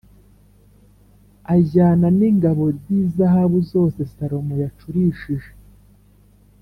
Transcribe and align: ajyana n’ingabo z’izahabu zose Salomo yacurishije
ajyana 1.55 2.07
n’ingabo 2.17 2.63
z’izahabu 2.83 3.57
zose 3.71 3.99
Salomo 4.13 4.53
yacurishije 4.63 5.51